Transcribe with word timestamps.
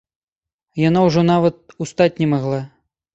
Яна 0.83 1.03
ўжо 1.07 1.21
нават 1.31 1.75
устаць 1.87 2.07
не 2.23 2.27
магла. 2.33 2.63